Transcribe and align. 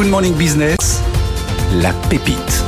Good 0.00 0.08
Morning 0.08 0.34
Business, 0.34 1.02
la 1.74 1.92
pépite. 2.08 2.64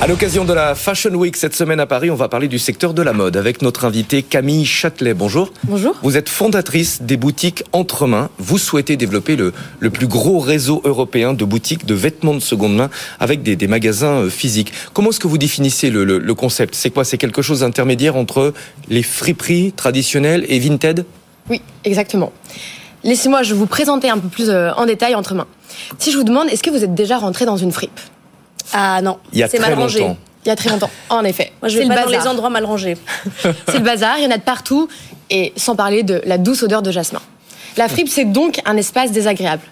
À 0.00 0.08
l'occasion 0.08 0.44
de 0.44 0.52
la 0.52 0.74
Fashion 0.74 1.14
Week 1.14 1.36
cette 1.36 1.54
semaine 1.54 1.78
à 1.78 1.86
Paris, 1.86 2.10
on 2.10 2.16
va 2.16 2.28
parler 2.28 2.48
du 2.48 2.58
secteur 2.58 2.92
de 2.92 3.02
la 3.02 3.12
mode 3.12 3.36
avec 3.36 3.62
notre 3.62 3.84
invitée 3.84 4.24
Camille 4.24 4.66
Châtelet. 4.66 5.14
Bonjour. 5.14 5.52
Bonjour. 5.62 5.94
Vous 6.02 6.16
êtes 6.16 6.28
fondatrice 6.28 7.02
des 7.02 7.16
boutiques 7.16 7.62
Entremain. 7.70 8.30
Vous 8.38 8.58
souhaitez 8.58 8.96
développer 8.96 9.36
le, 9.36 9.52
le 9.78 9.90
plus 9.90 10.08
gros 10.08 10.40
réseau 10.40 10.82
européen 10.84 11.34
de 11.34 11.44
boutiques 11.44 11.86
de 11.86 11.94
vêtements 11.94 12.34
de 12.34 12.40
seconde 12.40 12.74
main 12.74 12.90
avec 13.20 13.44
des, 13.44 13.54
des 13.54 13.68
magasins 13.68 14.22
euh, 14.22 14.28
physiques. 14.28 14.72
Comment 14.94 15.10
est-ce 15.10 15.20
que 15.20 15.28
vous 15.28 15.38
définissez 15.38 15.88
le, 15.90 16.02
le, 16.02 16.18
le 16.18 16.34
concept? 16.34 16.74
C'est 16.74 16.90
quoi? 16.90 17.04
C'est 17.04 17.16
quelque 17.16 17.42
chose 17.42 17.60
d'intermédiaire 17.60 18.16
entre 18.16 18.54
les 18.88 19.04
friperies 19.04 19.70
traditionnelles 19.70 20.44
et 20.48 20.58
Vinted? 20.58 21.04
Oui, 21.48 21.62
exactement. 21.84 22.32
Laissez-moi, 23.04 23.44
je 23.44 23.52
vais 23.52 23.58
vous 23.58 23.66
présenter 23.66 24.10
un 24.10 24.18
peu 24.18 24.28
plus 24.28 24.48
euh, 24.48 24.72
en 24.74 24.86
détail 24.86 25.14
Entremain. 25.14 25.46
Si 25.98 26.12
je 26.12 26.16
vous 26.16 26.24
demande, 26.24 26.48
est-ce 26.48 26.62
que 26.62 26.70
vous 26.70 26.82
êtes 26.84 26.94
déjà 26.94 27.18
rentré 27.18 27.44
dans 27.44 27.56
une 27.56 27.72
fripe? 27.72 27.98
Ah 28.72 29.00
non, 29.02 29.18
Il 29.32 29.38
y 29.38 29.42
a 29.42 29.48
c'est 29.48 29.58
très 29.58 29.70
mal 29.70 29.78
rangé. 29.78 30.00
longtemps. 30.00 30.16
Il 30.44 30.48
y 30.48 30.50
a 30.52 30.56
très 30.56 30.70
longtemps, 30.70 30.90
en 31.08 31.24
effet. 31.24 31.52
Moi, 31.62 31.68
je 31.68 31.74
C'est 31.74 31.82
vais 31.84 31.88
le 31.88 31.94
pas 31.94 32.04
dans 32.04 32.10
les 32.10 32.26
endroits 32.26 32.50
mal 32.50 32.64
rangés. 32.64 32.96
C'est 33.68 33.74
le 33.78 33.84
bazar, 33.84 34.18
il 34.18 34.24
y 34.24 34.26
en 34.26 34.30
a 34.30 34.38
de 34.38 34.42
partout, 34.42 34.88
et 35.30 35.52
sans 35.56 35.76
parler 35.76 36.02
de 36.02 36.20
la 36.26 36.38
douce 36.38 36.62
odeur 36.62 36.82
de 36.82 36.90
jasmin. 36.90 37.20
La 37.76 37.88
fripe, 37.88 38.08
c'est 38.08 38.26
donc 38.26 38.60
un 38.66 38.76
espace 38.76 39.12
désagréable. 39.12 39.62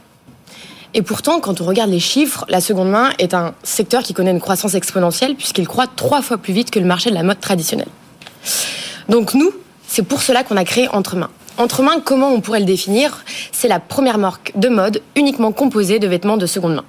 Et 0.94 1.02
pourtant, 1.02 1.38
quand 1.40 1.60
on 1.60 1.64
regarde 1.66 1.90
les 1.90 2.00
chiffres, 2.00 2.46
la 2.48 2.60
seconde 2.60 2.88
main 2.90 3.10
est 3.18 3.34
un 3.34 3.54
secteur 3.62 4.02
qui 4.02 4.14
connaît 4.14 4.30
une 4.30 4.40
croissance 4.40 4.74
exponentielle 4.74 5.34
puisqu'il 5.36 5.68
croît 5.68 5.86
trois 5.86 6.22
fois 6.22 6.38
plus 6.38 6.52
vite 6.54 6.70
que 6.70 6.78
le 6.78 6.86
marché 6.86 7.10
de 7.10 7.14
la 7.14 7.22
mode 7.22 7.40
traditionnelle. 7.40 7.88
Donc 9.08 9.34
nous, 9.34 9.50
c'est 9.86 10.02
pour 10.02 10.22
cela 10.22 10.42
qu'on 10.44 10.56
a 10.56 10.64
créé 10.64 10.88
Entremain. 11.60 12.00
Comment 12.00 12.30
on 12.30 12.40
pourrait 12.40 12.60
le 12.60 12.64
définir? 12.64 13.22
C'est 13.52 13.68
la 13.68 13.80
première 13.80 14.16
marque 14.16 14.52
de 14.56 14.68
mode 14.68 15.02
uniquement 15.14 15.52
composée 15.52 15.98
de 15.98 16.08
vêtements 16.08 16.38
de 16.38 16.46
seconde 16.46 16.76
main. 16.76 16.84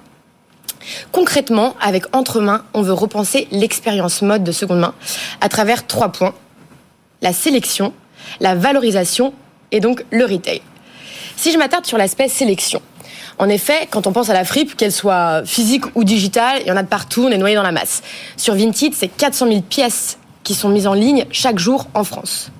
Concrètement, 1.12 1.76
avec 1.80 2.04
Entremain, 2.16 2.64
on 2.72 2.80
veut 2.80 2.94
repenser 2.94 3.48
l'expérience 3.52 4.22
mode 4.22 4.44
de 4.44 4.50
seconde 4.50 4.80
main 4.80 4.94
à 5.42 5.48
travers 5.50 5.86
trois 5.86 6.08
points 6.08 6.34
la 7.20 7.32
sélection, 7.32 7.92
la 8.40 8.54
valorisation 8.54 9.34
et 9.70 9.80
donc 9.80 10.04
le 10.10 10.24
retail. 10.24 10.62
Si 11.36 11.52
je 11.52 11.58
m'attarde 11.58 11.86
sur 11.86 11.98
l'aspect 11.98 12.28
sélection, 12.28 12.80
en 13.38 13.48
effet, 13.48 13.86
quand 13.90 14.06
on 14.06 14.12
pense 14.12 14.30
à 14.30 14.34
la 14.34 14.44
fripe, 14.44 14.74
qu'elle 14.74 14.90
soit 14.90 15.42
physique 15.44 15.84
ou 15.94 16.02
digitale, 16.02 16.62
il 16.62 16.68
y 16.68 16.72
en 16.72 16.76
a 16.76 16.82
de 16.82 16.88
partout, 16.88 17.24
on 17.26 17.30
est 17.30 17.38
noyé 17.38 17.54
dans 17.54 17.62
la 17.62 17.72
masse. 17.72 18.02
Sur 18.36 18.54
Vinted, 18.54 18.94
c'est 18.94 19.08
400 19.08 19.48
000 19.48 19.60
pièces 19.62 20.18
qui 20.42 20.54
sont 20.54 20.70
mises 20.70 20.86
en 20.86 20.94
ligne 20.94 21.26
chaque 21.30 21.58
jour 21.58 21.86
en 21.94 22.04
France. 22.04 22.50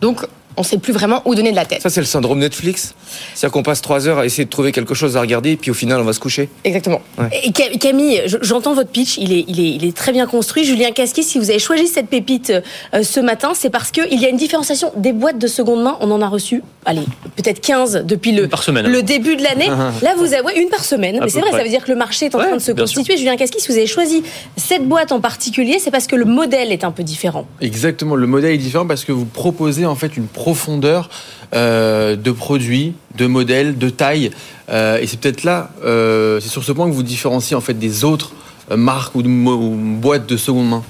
Donc, 0.00 0.26
on 0.56 0.62
ne 0.62 0.66
sait 0.66 0.78
plus 0.78 0.92
vraiment 0.92 1.22
où 1.24 1.34
donner 1.34 1.50
de 1.50 1.56
la 1.56 1.64
tête. 1.64 1.82
Ça, 1.82 1.90
c'est 1.90 2.00
le 2.00 2.06
syndrome 2.06 2.38
Netflix 2.38 2.94
C'est-à-dire 3.34 3.52
qu'on 3.52 3.62
passe 3.62 3.80
trois 3.82 4.06
heures 4.08 4.18
à 4.18 4.26
essayer 4.26 4.44
de 4.44 4.50
trouver 4.50 4.72
quelque 4.72 4.94
chose 4.94 5.16
à 5.16 5.20
regarder 5.20 5.52
et 5.52 5.56
puis 5.56 5.70
au 5.70 5.74
final, 5.74 6.00
on 6.00 6.04
va 6.04 6.12
se 6.12 6.20
coucher 6.20 6.48
Exactement. 6.64 7.00
Et 7.42 7.50
Ca- 7.56 7.70
Camille, 7.78 8.22
je- 8.26 8.36
j'entends 8.42 8.74
votre 8.74 8.90
pitch, 8.90 9.18
il 9.18 9.32
est, 9.32 9.44
il, 9.48 9.60
est, 9.60 9.70
il 9.70 9.84
est 9.84 9.96
très 9.96 10.12
bien 10.12 10.26
construit. 10.26 10.64
Julien 10.64 10.90
Casquet, 10.92 11.22
si 11.22 11.38
vous 11.38 11.50
avez 11.50 11.58
choisi 11.58 11.86
cette 11.88 12.08
pépite 12.08 12.52
euh, 12.94 13.02
ce 13.02 13.20
matin, 13.20 13.52
c'est 13.54 13.70
parce 13.70 13.90
qu'il 13.90 14.20
y 14.20 14.24
a 14.24 14.28
une 14.28 14.36
différenciation 14.36 14.92
des 14.96 15.12
boîtes 15.12 15.38
de 15.38 15.46
seconde 15.46 15.82
main. 15.82 15.96
On 16.00 16.10
en 16.10 16.20
a 16.22 16.28
reçu, 16.28 16.62
allez, 16.84 17.02
peut-être 17.36 17.60
15 17.60 18.04
depuis 18.06 18.32
le, 18.32 18.48
par 18.48 18.62
semaine. 18.62 18.86
le 18.86 19.02
début 19.02 19.36
de 19.36 19.42
l'année. 19.42 19.68
Là, 20.02 20.14
vous 20.16 20.32
avez 20.34 20.42
ouais, 20.42 20.60
une 20.62 20.68
par 20.68 20.84
semaine. 20.84 21.16
À 21.16 21.24
Mais 21.24 21.28
c'est 21.30 21.40
vrai, 21.40 21.50
près. 21.50 21.58
ça 21.58 21.64
veut 21.64 21.70
dire 21.70 21.84
que 21.84 21.90
le 21.90 21.96
marché 21.98 22.26
est 22.26 22.34
en 22.34 22.38
Ouais, 22.38 22.46
train 22.46 22.54
de 22.56 22.60
se 22.60 22.66
sûr. 22.66 22.76
constituer. 22.76 23.16
Julien 23.16 23.36
Casquet, 23.36 23.58
si 23.58 23.68
vous 23.68 23.74
avez 23.76 23.86
choisi 23.86 24.22
cette 24.56 24.86
boîte 24.86 25.12
en 25.12 25.20
particulier, 25.20 25.78
c'est 25.80 25.90
parce 25.90 26.06
que 26.06 26.16
le 26.16 26.24
modèle 26.24 26.72
est 26.72 26.84
un 26.84 26.90
peu 26.90 27.02
différent. 27.02 27.46
Exactement, 27.60 28.14
le 28.14 28.26
modèle 28.26 28.52
est 28.54 28.58
différent 28.58 28.86
parce 28.86 29.04
que 29.04 29.12
vous 29.12 29.24
proposez 29.24 29.86
en 29.86 29.94
fait 29.94 30.16
une 30.16 30.26
profondeur 30.44 31.08
euh, 31.54 32.16
de 32.16 32.30
produits, 32.30 32.92
de 33.16 33.26
modèles, 33.26 33.78
de 33.78 33.88
taille, 33.88 34.30
Euh, 34.70 34.98
et 35.00 35.06
c'est 35.06 35.20
peut-être 35.20 35.44
là, 35.44 35.70
euh, 35.84 36.40
c'est 36.40 36.48
sur 36.48 36.64
ce 36.64 36.72
point 36.72 36.86
que 36.88 36.94
vous 36.94 37.02
différenciez 37.02 37.54
en 37.54 37.60
fait 37.60 37.74
des 37.74 38.04
autres 38.04 38.32
marques 38.74 39.14
ou, 39.14 39.20
ou 39.20 39.76
boîtes 40.04 40.26
de 40.26 40.38
seconde 40.38 40.68
main. 40.68 40.82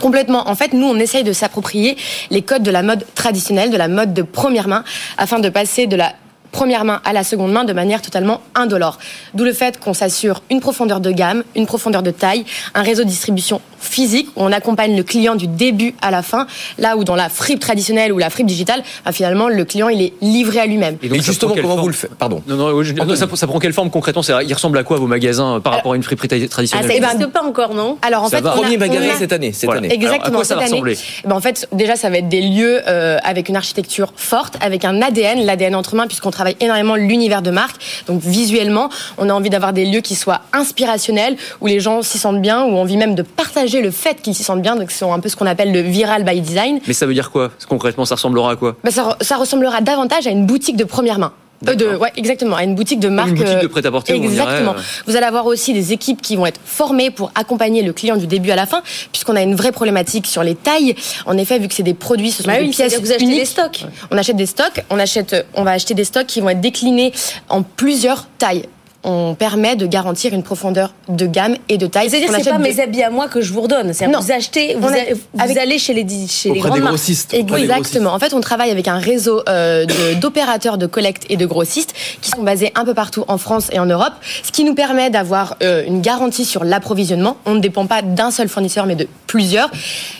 Complètement. 0.00 0.48
En 0.48 0.54
fait, 0.54 0.72
nous, 0.72 0.86
on 0.86 0.96
essaye 0.96 1.24
de 1.24 1.32
s'approprier 1.32 1.96
les 2.30 2.42
codes 2.42 2.62
de 2.62 2.70
la 2.70 2.82
mode 2.82 3.04
traditionnelle, 3.14 3.70
de 3.70 3.76
la 3.76 3.88
mode 3.88 4.14
de 4.14 4.22
première 4.22 4.68
main, 4.68 4.84
afin 5.18 5.40
de 5.40 5.48
passer 5.48 5.86
de 5.86 5.96
la 5.96 6.12
première 6.52 6.84
main 6.84 7.00
à 7.04 7.12
la 7.12 7.24
seconde 7.24 7.52
main 7.52 7.64
de 7.64 7.72
manière 7.72 8.00
totalement 8.00 8.40
indolore. 8.54 8.98
D'où 9.34 9.44
le 9.44 9.52
fait 9.52 9.78
qu'on 9.80 9.94
s'assure 9.94 10.42
une 10.50 10.60
profondeur 10.60 11.00
de 11.00 11.10
gamme, 11.10 11.42
une 11.54 11.66
profondeur 11.66 12.02
de 12.02 12.12
taille, 12.12 12.44
un 12.74 12.82
réseau 12.82 13.02
de 13.04 13.08
distribution 13.08 13.60
physique 13.80 14.28
où 14.36 14.42
on 14.42 14.52
accompagne 14.52 14.96
le 14.96 15.02
client 15.02 15.34
du 15.34 15.46
début 15.46 15.94
à 16.02 16.10
la 16.10 16.22
fin, 16.22 16.46
là 16.78 16.96
où 16.96 17.04
dans 17.04 17.16
la 17.16 17.28
fripe 17.28 17.60
traditionnelle 17.60 18.12
ou 18.12 18.18
la 18.18 18.30
fripe 18.30 18.46
digitale, 18.46 18.82
bah, 19.04 19.12
finalement, 19.12 19.48
le 19.48 19.64
client, 19.64 19.88
il 19.88 20.02
est 20.02 20.12
livré 20.22 20.60
à 20.60 20.66
lui-même. 20.66 20.96
Et, 21.02 21.08
donc, 21.08 21.18
ça 21.18 21.22
justement, 21.24 21.54
comment 21.54 21.68
forme 21.68 21.80
vous 21.80 21.88
le 21.88 21.94
faites 21.94 22.14
Pardon. 22.14 22.42
Non, 22.46 22.56
non, 22.56 22.82
je- 22.82 22.92
non, 22.94 23.16
ça, 23.16 23.26
ça 23.34 23.46
prend 23.46 23.58
quelle 23.58 23.72
forme 23.72 23.90
concrètement 23.90 24.22
C'est- 24.22 24.32
Il 24.44 24.52
ressemble 24.54 24.78
à 24.78 24.82
quoi 24.84 24.98
vos 24.98 25.06
magasins 25.06 25.56
euh, 25.56 25.60
par 25.60 25.72
rapport 25.74 25.92
à 25.92 25.96
une 25.96 26.02
friperie 26.02 26.28
tra- 26.28 26.40
Ah, 26.44 26.48
traditionnelle 26.48 26.86
ça 26.86 27.00
ben, 27.00 27.06
n'existe 27.12 27.32
pas 27.32 27.42
encore, 27.42 27.74
non 27.74 27.96
Alors, 28.02 28.24
en 28.24 28.28
Ça 28.28 28.38
fait, 28.38 28.42
va. 28.42 28.50
on 28.56 28.58
a- 28.58 28.62
Premier 28.62 28.76
on 28.76 28.80
magasin 28.80 29.14
a- 29.14 29.18
cette 29.18 29.32
année. 29.32 29.52
Cette 29.52 29.64
Voilà. 29.64 29.78
année. 29.80 29.92
Exactement. 29.94 30.24
Alors, 30.26 30.26
à 30.26 30.30
quoi 30.36 30.44
ça 30.44 30.48
cette 30.48 30.56
va 30.58 30.62
année, 30.64 30.72
ressembler 30.72 30.98
eh 31.24 31.28
ben, 31.28 31.34
en 31.36 31.40
fait, 31.40 31.68
déjà, 31.72 31.96
ça 31.96 32.10
va 32.10 32.18
être 32.18 32.28
des 32.28 32.40
lieux 32.42 32.80
euh, 32.86 33.18
avec 33.24 33.48
une 33.48 33.56
architecture 33.56 34.12
forte, 34.16 34.56
avec 34.60 34.84
un 34.84 35.00
ADN, 35.02 35.44
l'ADN 35.44 35.74
entre 35.74 35.94
mains, 35.94 36.06
puisqu'on 36.06 36.30
travaille 36.30 36.56
énormément 36.60 36.96
l'univers 36.96 37.42
de 37.42 37.50
marque. 37.50 37.76
Donc, 38.06 38.20
visuellement, 38.22 38.88
on 39.18 39.28
a 39.28 39.32
envie 39.32 39.50
d'avoir 39.50 39.72
des 39.72 39.84
lieux 39.84 40.00
qui 40.00 40.14
soient 40.16 40.40
inspirationnels, 40.52 41.36
où 41.60 41.66
les 41.66 41.80
gens 41.80 42.02
s'y 42.02 42.18
sentent 42.18 42.40
bien, 42.42 42.64
où 42.64 42.68
on 42.70 42.80
envie 42.82 42.96
même 42.96 43.14
de 43.14 43.22
partager 43.22 43.69
le 43.78 43.90
fait 43.92 44.20
qu'ils 44.20 44.34
s'y 44.34 44.42
sentent 44.42 44.62
bien. 44.62 44.74
Donc, 44.76 44.90
c'est 44.90 45.04
un 45.04 45.20
peu 45.20 45.28
ce 45.28 45.36
qu'on 45.36 45.46
appelle 45.46 45.72
le 45.72 45.80
viral 45.80 46.24
by 46.24 46.40
design. 46.40 46.80
Mais 46.86 46.92
ça 46.94 47.06
veut 47.06 47.14
dire 47.14 47.30
quoi? 47.30 47.50
Concrètement, 47.68 48.04
ça 48.04 48.16
ressemblera 48.16 48.52
à 48.52 48.56
quoi? 48.56 48.76
Ben, 48.82 48.90
ça, 48.90 49.02
re- 49.10 49.22
ça 49.24 49.36
ressemblera 49.36 49.80
davantage 49.80 50.26
à 50.26 50.30
une 50.30 50.46
boutique 50.46 50.76
de 50.76 50.84
première 50.84 51.18
main. 51.18 51.32
Euh, 51.68 51.74
de, 51.74 51.94
ouais, 51.94 52.10
exactement, 52.16 52.56
à 52.56 52.64
une 52.64 52.74
boutique 52.74 53.00
de 53.00 53.10
marque. 53.10 53.28
une 53.28 53.34
boutique 53.34 53.48
euh, 53.56 53.60
de 53.60 53.66
prêt-à-porter, 53.66 54.14
on 54.14 54.20
dirait, 54.20 54.32
Exactement. 54.32 54.72
euh. 54.78 54.80
Vous 55.06 55.14
allez 55.14 55.26
avoir 55.26 55.44
aussi 55.44 55.74
des 55.74 55.92
équipes 55.92 56.22
qui 56.22 56.34
vont 56.36 56.46
être 56.46 56.58
formées 56.64 57.10
pour 57.10 57.30
accompagner 57.34 57.82
le 57.82 57.92
client 57.92 58.16
du 58.16 58.26
début 58.26 58.50
à 58.50 58.56
la 58.56 58.64
fin, 58.64 58.80
puisqu'on 59.12 59.36
a 59.36 59.42
une 59.42 59.54
vraie 59.54 59.70
problématique 59.70 60.26
sur 60.26 60.42
les 60.42 60.54
tailles. 60.54 60.94
En 61.26 61.36
effet, 61.36 61.58
vu 61.58 61.68
que 61.68 61.74
c'est 61.74 61.82
des 61.82 61.92
produits, 61.92 62.30
ce 62.30 62.42
sont 62.44 62.48
Bah 62.48 62.56
des 62.60 62.64
oui, 62.64 62.70
pièces 62.70 62.98
vous 62.98 63.10
achetez 63.12 63.24
uniques. 63.24 63.40
des 63.40 63.44
stocks. 63.44 63.84
On 64.10 64.16
achète 64.16 64.36
des 64.36 64.46
stocks, 64.46 64.82
on 64.88 64.98
achète, 64.98 65.46
on 65.52 65.62
va 65.62 65.72
acheter 65.72 65.92
des 65.92 66.04
stocks 66.04 66.26
qui 66.26 66.40
vont 66.40 66.48
être 66.48 66.62
déclinés 66.62 67.12
en 67.50 67.62
plusieurs 67.62 68.26
tailles. 68.38 68.64
On 69.02 69.34
permet 69.34 69.76
de 69.76 69.86
garantir 69.86 70.34
une 70.34 70.42
profondeur 70.42 70.92
de 71.08 71.24
gamme 71.26 71.56
et 71.70 71.78
de 71.78 71.86
taille. 71.86 72.10
C'est-à-dire 72.10 72.28
que 72.28 72.34
c'est 72.34 72.40
achète 72.42 72.52
pas 72.52 72.58
de- 72.58 72.62
mes 72.62 72.80
habits 72.80 73.02
à 73.02 73.08
moi 73.08 73.28
que 73.28 73.40
je 73.40 73.50
vous 73.52 73.62
redonne. 73.62 73.92
Vous 73.92 74.32
achetez, 74.32 74.74
vous, 74.74 74.88
On 74.88 74.92
a- 74.92 74.96
a- 74.96 75.14
vous 75.14 75.42
avec- 75.42 75.56
allez 75.56 75.78
chez 75.78 75.94
les, 75.94 76.06
chez 76.28 76.50
les 76.50 76.58
Auprès 76.58 76.68
grandes 76.68 76.78
des 76.78 76.84
marques. 76.84 76.94
grossistes. 76.96 77.30
des 77.30 77.38
Exactement. 77.38 78.12
En 78.12 78.18
fait, 78.18 78.34
on 78.34 78.40
travaille 78.42 78.70
avec 78.70 78.88
un 78.88 78.98
réseau 78.98 79.40
euh, 79.48 79.86
d'opérateurs 80.20 80.76
de, 80.76 80.84
collecte 80.86 81.24
et 81.30 81.36
de 81.38 81.46
grossistes 81.46 81.94
qui 82.20 82.30
sont 82.30 82.42
basés 82.42 82.72
un 82.74 82.84
peu 82.84 82.92
partout 82.92 83.24
en 83.28 83.38
France 83.38 83.68
et 83.72 83.78
en 83.78 83.86
Europe, 83.86 84.12
ce 84.42 84.50
qui 84.52 84.64
nous 84.64 84.74
permet 84.74 85.08
d'avoir 85.08 85.56
euh, 85.62 85.82
une 85.86 86.02
garantie 86.02 86.44
sur 86.44 86.64
l'approvisionnement. 86.64 87.38
On 87.46 87.54
ne 87.54 87.60
dépend 87.60 87.86
pas 87.86 88.02
d'un 88.02 88.30
seul 88.30 88.48
fournisseur, 88.48 88.84
mais 88.84 88.96
de 88.96 89.08
plusieurs. 89.26 89.70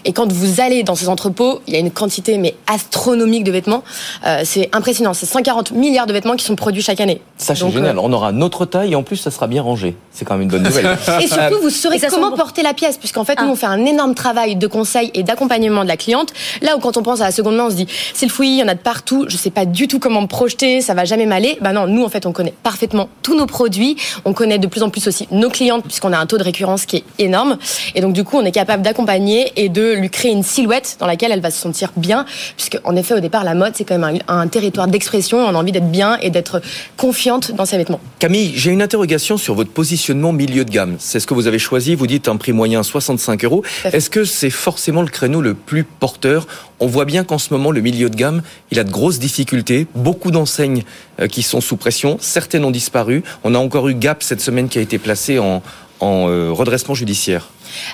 Et 0.07 0.13
quand 0.15 0.33
vous 0.33 0.61
allez 0.63 0.85
dans 0.85 0.95
ces 0.95 1.09
entrepôts, 1.11 1.61
il 1.67 1.75
y 1.75 1.77
a 1.77 1.81
une 1.81 1.91
quantité 1.91 2.39
mais 2.39 2.55
astronomique 2.67 3.45
de 3.45 3.53
vêtements. 3.53 3.83
Euh, 4.27 4.41
c'est 4.45 4.71
impressionnant. 4.75 5.13
C'est 5.13 5.27
140 5.27 5.73
milliards 5.73 6.07
de 6.07 6.13
vêtements 6.15 6.37
qui 6.37 6.45
sont 6.47 6.57
produits 6.57 6.83
chaque 6.83 7.01
année. 7.01 7.21
Ça, 7.37 7.55
c'est 7.55 7.71
génial. 7.71 7.99
euh, 7.99 8.03
On 8.03 8.13
aura 8.13 8.33
notre 8.33 8.65
taille 8.71 8.93
et 8.93 8.97
en 8.97 9.03
plus, 9.03 9.17
ça 9.17 9.31
sera 9.31 9.47
bien 9.47 9.63
rangé. 9.63 9.97
C'est 10.13 10.25
quand 10.25 10.35
même 10.35 10.43
une 10.43 10.49
bonne 10.49 10.63
nouvelle. 10.63 10.87
Et 11.21 11.27
surtout, 11.27 11.61
vous 11.63 11.71
saurez 11.71 11.99
comment 12.09 12.33
porter 12.33 12.63
la 12.63 12.75
pièce, 12.75 12.97
puisqu'en 12.99 13.25
fait, 13.25 13.35
Ah. 13.37 13.45
nous, 13.45 13.51
on 13.53 13.57
fait 13.57 13.67
un 13.67 13.85
énorme 13.85 14.15
travail 14.15 14.57
de 14.57 14.67
conseil 14.67 15.11
et 15.15 15.23
d'accompagnement 15.23 15.83
de 15.83 15.89
la 15.89 15.97
cliente. 15.97 16.33
Là 16.63 16.77
où, 16.77 16.81
quand 16.81 16.97
on 16.97 17.03
pense 17.03 17.21
à 17.21 17.25
la 17.25 17.31
seconde 17.33 17.57
main, 17.57 17.67
on 17.67 17.71
se 17.71 17.75
dit, 17.77 17.87
c'est 18.15 18.27
le 18.27 18.33
fouillis, 18.33 18.53
il 18.53 18.59
y 18.59 18.63
en 18.63 18.69
a 18.69 18.75
de 18.75 18.81
partout, 18.81 19.27
je 19.29 19.37
sais 19.37 19.51
pas 19.51 19.65
du 19.67 19.89
tout 19.89 19.99
comment 19.99 20.23
me 20.23 20.27
projeter, 20.27 20.81
ça 20.81 20.95
va 20.95 21.05
jamais 21.05 21.27
m'aller. 21.27 21.59
Ben 21.61 21.73
non, 21.73 21.87
nous, 21.87 22.05
en 22.05 22.09
fait, 22.09 22.27
on 22.27 22.33
connaît 22.33 22.55
parfaitement 22.63 23.09
tous 23.23 23.37
nos 23.37 23.47
produits. 23.47 23.97
On 24.25 24.33
connaît 24.33 24.59
de 24.59 24.67
plus 24.67 24.83
en 24.83 24.91
plus 24.91 25.07
aussi 25.09 25.27
nos 25.31 25.51
clientes, 25.51 25.85
puisqu'on 25.85 26.13
a 26.13 26.19
un 26.19 26.27
taux 26.27 26.39
de 26.39 26.45
récurrence 26.45 26.87
qui 26.87 26.97
est 26.97 27.05
énorme. 27.19 27.59
Et 27.95 28.01
donc, 28.01 28.13
du 28.13 28.25
coup, 28.25 28.37
on 28.39 28.45
est 28.45 28.53
capable 28.53 28.83
d'accompagner 28.83 29.53
et 29.57 29.69
de 29.69 29.93
lui 29.95 30.11
créer 30.11 30.33
une 30.33 30.43
silhouette 30.43 30.97
dans 31.01 31.07
laquelle 31.07 31.33
elle 31.33 31.41
va 31.41 31.51
se 31.51 31.59
sentir 31.61 31.91
bien, 31.97 32.25
puisque, 32.57 32.79
en 32.85 32.97
effet, 32.97 33.15
au 33.15 33.21
départ, 33.21 33.45
la 33.45 33.55
mode, 33.55 33.73
c'est 33.75 33.85
quand 33.85 33.99
même 33.99 34.19
un, 34.29 34.39
un 34.41 34.47
territoire 34.49 34.87
d'expression. 34.87 35.39
On 35.39 35.55
a 35.55 35.59
envie 35.59 35.73
d'être 35.73 35.91
bien 35.91 36.19
et 36.23 36.31
d'être 36.31 36.61
confiante 36.97 37.53
dans 37.53 37.65
ses 37.65 37.77
vêtements. 37.77 38.01
Camille, 38.19 38.53
J'ai 38.61 38.73
une 38.73 38.83
interrogation 38.83 39.39
sur 39.39 39.55
votre 39.55 39.71
positionnement 39.71 40.35
milieu 40.35 40.67
de 40.67 40.71
gamme. 40.71 40.97
C'est 40.99 41.19
ce 41.19 41.27
que 41.27 41.33
vous 41.33 41.47
avez 41.47 41.59
choisi. 41.59 41.95
Vous 41.95 42.07
dites 42.07 42.29
un 42.29 42.37
prix 42.37 42.53
moyen 42.53 42.83
65 42.83 43.43
euros. 43.47 43.65
Est-ce 43.87 44.11
que 44.11 44.27
c'est 44.27 44.51
forcément 44.51 45.01
le 45.01 45.09
créneau 45.09 45.41
le 45.41 45.55
plus 45.55 45.83
porteur? 45.83 46.47
On 46.79 46.87
voit 46.87 47.07
bien 47.07 47.25
qu'en 47.25 47.39
ce 47.39 47.55
moment, 47.55 47.71
le 47.71 47.81
milieu 47.81 48.11
de 48.11 48.17
gamme, 48.17 48.43
il 48.71 48.79
a 48.79 48.85
de 48.85 48.91
grosses 48.91 49.19
difficultés. 49.19 49.87
Beaucoup 49.95 50.31
d'enseignes 50.31 50.83
euh, 51.21 51.27
qui 51.27 51.41
sont 51.41 51.63
sous 51.63 51.79
pression. 51.79 52.19
Certaines 52.21 52.67
ont 52.67 52.71
disparu. 52.71 53.23
On 53.45 53.55
a 53.55 53.59
encore 53.59 53.89
eu 53.89 53.95
Gap 53.95 54.23
cette 54.23 54.43
semaine 54.43 54.69
qui 54.69 54.79
a 54.79 54.83
été 54.83 54.99
placé 54.99 55.39
en, 55.39 55.63
en 56.01 56.29
euh, 56.29 56.51
redressement 56.53 56.95
judiciaire. 56.95 57.49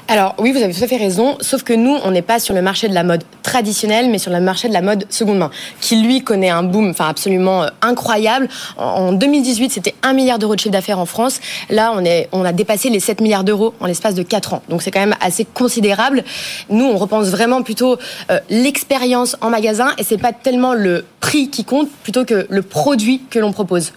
Alors 0.08 0.34
oui, 0.38 0.52
vous 0.52 0.62
avez 0.62 0.72
tout 0.72 0.82
à 0.82 0.86
fait 0.86 0.96
raison, 0.96 1.36
sauf 1.40 1.62
que 1.62 1.72
nous, 1.72 1.96
on 2.04 2.10
n'est 2.10 2.22
pas 2.22 2.38
sur 2.38 2.54
le 2.54 2.62
marché 2.62 2.88
de 2.88 2.94
la 2.94 3.04
mode 3.04 3.24
traditionnelle, 3.42 4.10
mais 4.10 4.18
sur 4.18 4.32
le 4.32 4.40
marché 4.40 4.68
de 4.68 4.72
la 4.72 4.82
mode 4.82 5.06
seconde 5.10 5.38
main, 5.38 5.50
qui 5.80 5.96
lui 5.96 6.22
connaît 6.22 6.48
un 6.48 6.62
boom 6.62 6.94
absolument 6.98 7.64
euh, 7.64 7.68
incroyable. 7.82 8.48
En 8.76 9.12
2018, 9.12 9.70
c'était 9.70 9.94
1 10.02 10.12
milliard 10.12 10.38
d'euros 10.38 10.54
de 10.54 10.60
chiffre 10.60 10.72
d'affaires 10.72 10.98
en 10.98 11.06
France. 11.06 11.40
Là, 11.70 11.94
on 12.32 12.44
a 12.44 12.52
dépassé 12.52 12.90
les 12.90 13.00
7 13.00 13.20
milliards 13.20 13.44
d'euros 13.44 13.74
en 13.80 13.86
l'espace 13.86 14.14
de 14.14 14.22
4 14.22 14.54
ans. 14.54 14.62
Donc 14.68 14.82
c'est 14.82 14.90
quand 14.90 15.00
même 15.00 15.16
assez 15.20 15.44
considérable. 15.44 16.24
Nous, 16.70 16.84
on 16.84 16.96
repense 16.96 17.28
vraiment 17.28 17.62
plutôt 17.62 17.98
euh, 18.30 18.38
l'expérience 18.50 19.36
en 19.40 19.50
magasin, 19.50 19.88
et 19.98 20.04
c'est 20.04 20.18
pas 20.18 20.32
tellement 20.32 20.74
le 20.74 21.04
prix 21.20 21.50
qui 21.50 21.64
compte, 21.64 21.90
plutôt 22.02 22.24
que 22.24 22.46
le 22.48 22.62
produit 22.62 23.22
que 23.30 23.38
l'on 23.38 23.52
propose. 23.52 23.92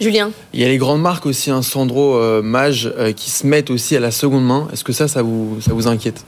Julien 0.00 0.30
Il 0.52 0.60
y 0.60 0.64
a 0.64 0.68
les 0.68 0.76
grandes 0.76 1.00
marques 1.00 1.26
aussi, 1.26 1.50
un 1.50 1.62
Sandro, 1.62 2.16
euh, 2.16 2.42
Mage, 2.42 2.92
euh, 2.98 3.12
qui 3.12 3.30
se 3.30 3.46
mettent 3.46 3.70
aussi 3.70 3.96
à 3.96 4.00
la 4.00 4.10
seconde 4.10 4.44
main. 4.44 4.68
Est-ce 4.72 4.84
que 4.84 4.92
ça, 4.92 5.08
ça 5.08 5.22
vous 5.22 5.86
inquiète? 5.86 6.24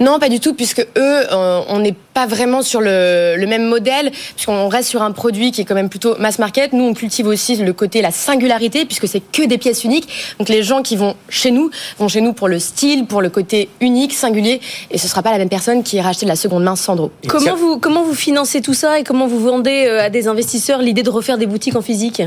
Non, 0.00 0.18
pas 0.18 0.28
du 0.28 0.40
tout, 0.40 0.54
puisque 0.54 0.80
eux, 0.80 0.86
euh, 0.96 1.60
on 1.68 1.78
n'est 1.78 1.94
pas 2.14 2.26
vraiment 2.26 2.62
sur 2.62 2.80
le, 2.80 3.34
le, 3.36 3.46
même 3.46 3.66
modèle, 3.66 4.10
puisqu'on 4.34 4.68
reste 4.68 4.88
sur 4.88 5.02
un 5.02 5.12
produit 5.12 5.52
qui 5.52 5.60
est 5.60 5.64
quand 5.64 5.74
même 5.74 5.88
plutôt 5.88 6.16
mass 6.18 6.38
market. 6.38 6.72
Nous, 6.72 6.84
on 6.84 6.94
cultive 6.94 7.26
aussi 7.26 7.56
le 7.56 7.72
côté 7.72 8.02
la 8.02 8.10
singularité, 8.10 8.84
puisque 8.84 9.08
c'est 9.08 9.20
que 9.20 9.44
des 9.46 9.58
pièces 9.58 9.84
uniques. 9.84 10.08
Donc 10.38 10.48
les 10.48 10.62
gens 10.62 10.82
qui 10.82 10.96
vont 10.96 11.14
chez 11.28 11.50
nous 11.50 11.70
vont 11.98 12.08
chez 12.08 12.20
nous 12.20 12.32
pour 12.32 12.48
le 12.48 12.58
style, 12.58 13.06
pour 13.06 13.20
le 13.20 13.30
côté 13.30 13.68
unique, 13.80 14.12
singulier, 14.12 14.60
et 14.90 14.98
ce 14.98 15.08
sera 15.08 15.22
pas 15.22 15.32
la 15.32 15.38
même 15.38 15.48
personne 15.48 15.82
qui 15.82 15.96
ira 15.96 16.10
acheter 16.10 16.26
de 16.26 16.30
la 16.30 16.36
seconde 16.36 16.64
main 16.64 16.76
Sandro. 16.76 17.10
Comment 17.28 17.56
vous 17.56 17.78
comment 17.78 18.02
vous 18.02 18.14
financez 18.14 18.60
tout 18.60 18.74
ça 18.74 18.98
et 18.98 19.04
comment 19.04 19.26
vous 19.26 19.40
vendez 19.40 19.86
euh, 19.86 20.04
à 20.04 20.10
des 20.10 20.28
investisseurs 20.28 20.80
l'idée 20.80 21.02
de 21.02 21.10
refaire 21.10 21.38
des 21.38 21.46
boutiques 21.46 21.76
en 21.76 21.82
physique? 21.82 22.22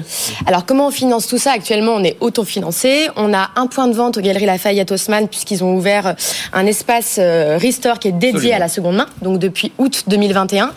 Alors 0.45 0.65
comment 0.65 0.88
on 0.88 0.91
finance 0.91 1.27
tout 1.27 1.38
ça? 1.38 1.51
Actuellement, 1.51 1.94
on 1.94 2.03
est 2.03 2.18
autofinancé. 2.19 3.07
On 3.15 3.33
a 3.33 3.50
un 3.56 3.68
point 3.68 3.88
de 3.88 3.94
vente 3.94 4.18
aux 4.18 4.21
Galeries 4.21 4.45
Lafayette 4.45 4.91
Haussmann 4.91 5.27
puisqu'ils 5.27 5.63
ont 5.63 5.75
ouvert 5.75 6.15
un 6.53 6.65
espace 6.65 7.18
euh, 7.19 7.29
Restore 7.58 8.00
qui 8.00 8.10
est 8.10 8.12
dédié 8.12 8.30
Absolument. 8.30 8.56
à 8.56 8.60
la 8.60 8.68
seconde 8.68 8.96
main, 8.98 9.06
donc 9.22 9.40
depuis 9.40 9.72
août 9.78 10.04
2021. 10.08 10.72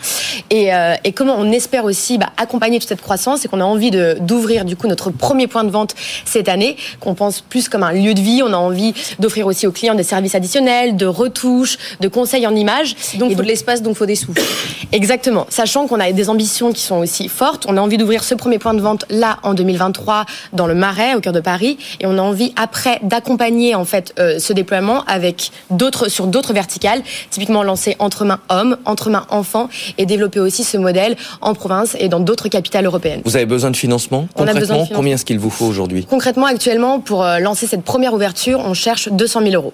Et, 0.49 0.73
euh, 0.73 0.95
et 1.03 1.11
comment 1.11 1.35
on 1.37 1.51
espère 1.51 1.85
aussi 1.85 2.17
bah, 2.17 2.29
accompagner 2.37 2.79
toute 2.79 2.89
cette 2.89 3.01
croissance 3.01 3.45
et 3.45 3.47
qu'on 3.47 3.61
a 3.61 3.65
envie 3.65 3.91
d'ouvrir 3.91 4.65
du 4.65 4.75
coup 4.75 4.87
notre 4.87 5.11
premier 5.11 5.47
point 5.47 5.63
de 5.63 5.69
vente 5.69 5.95
cette 6.25 6.49
année, 6.49 6.77
qu'on 6.99 7.15
pense 7.15 7.41
plus 7.41 7.69
comme 7.69 7.83
un 7.83 7.91
lieu 7.91 8.13
de 8.13 8.21
vie. 8.21 8.41
On 8.43 8.53
a 8.53 8.57
envie 8.57 8.93
d'offrir 9.19 9.47
aussi 9.47 9.67
aux 9.67 9.71
clients 9.71 9.95
des 9.95 10.03
services 10.03 10.35
additionnels, 10.35 10.95
de 10.95 11.05
retouches, 11.05 11.77
de 11.99 12.07
conseils 12.07 12.45
en 12.47 12.55
images. 12.55 12.95
Donc 13.17 13.31
Et 13.31 13.35
faut 13.35 13.41
de 13.41 13.47
l'espace, 13.47 13.81
donc 13.81 13.95
faut 13.95 14.05
des 14.05 14.15
sous. 14.15 14.33
Exactement. 14.91 15.45
Sachant 15.49 15.87
qu'on 15.87 15.99
a 15.99 16.11
des 16.11 16.29
ambitions 16.29 16.71
qui 16.71 16.81
sont 16.81 16.97
aussi 16.97 17.29
fortes, 17.29 17.65
on 17.67 17.77
a 17.77 17.81
envie 17.81 17.97
d'ouvrir 17.97 18.23
ce 18.23 18.35
premier 18.35 18.59
point 18.59 18.73
de 18.73 18.81
vente 18.81 19.05
là 19.09 19.39
en 19.43 19.53
2023 19.53 20.25
dans 20.53 20.67
le 20.67 20.75
Marais, 20.75 21.15
au 21.15 21.19
cœur 21.19 21.33
de 21.33 21.39
Paris, 21.39 21.77
et 21.99 22.05
on 22.05 22.17
a 22.17 22.21
envie 22.21 22.53
après 22.55 22.99
d'accompagner 23.03 23.75
en 23.75 23.85
fait 23.85 24.13
euh, 24.19 24.39
ce 24.39 24.53
déploiement 24.53 25.03
avec 25.05 25.51
d'autres 25.69 26.09
sur 26.09 26.27
d'autres 26.27 26.42
verticales, 26.51 27.01
typiquement 27.29 27.63
lancer 27.63 27.95
entre 27.99 28.25
mains 28.25 28.39
hommes, 28.49 28.75
entre 28.85 29.09
mains 29.09 29.25
enfants, 29.29 29.69
et 29.97 30.05
développer 30.05 30.41
aussi 30.41 30.63
ce 30.65 30.77
modèle 30.77 31.15
en 31.39 31.53
province 31.53 31.95
et 31.99 32.09
dans 32.09 32.19
d'autres 32.19 32.49
capitales 32.49 32.85
européennes. 32.85 33.21
Vous 33.23 33.35
avez 33.37 33.45
besoin 33.45 33.71
de 33.71 33.77
financement 33.77 34.27
On 34.35 34.41
a 34.41 34.47
besoin 34.47 34.53
de 34.53 34.59
Concrètement, 34.59 34.75
financement. 34.75 34.95
combien 34.97 35.15
est-ce 35.15 35.25
qu'il 35.25 35.39
vous 35.39 35.49
faut 35.51 35.65
aujourd'hui 35.65 36.05
Concrètement, 36.05 36.47
actuellement, 36.47 36.99
pour 36.99 37.23
euh, 37.23 37.39
lancer 37.39 37.67
cette 37.67 37.83
première 37.83 38.13
ouverture, 38.13 38.59
on 38.65 38.73
cherche 38.73 39.07
200 39.09 39.41
000 39.43 39.53
euros. 39.53 39.73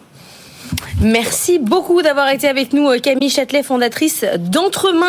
Merci 1.02 1.58
beaucoup 1.60 2.02
d'avoir 2.02 2.30
été 2.30 2.48
avec 2.48 2.74
nous, 2.74 2.90
Camille 3.00 3.30
Châtelet, 3.30 3.64
fondatrice 3.64 4.26
d'Entremain. 4.38 5.08